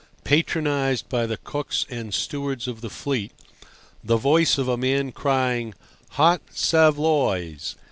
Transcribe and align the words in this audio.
patronized 0.23 1.07
by 1.09 1.27
the 1.27 1.37
cooks 1.37 1.85
and 1.87 2.11
stewards 2.11 2.67
of 2.67 2.81
the 2.81 2.89
fleet, 2.89 3.31
the 4.03 4.17
voice 4.17 4.57
of 4.57 4.67
a 4.67 4.75
man 4.75 5.11
crying 5.11 5.75
"Hot 6.17 6.41
saveloys!" 6.49 7.75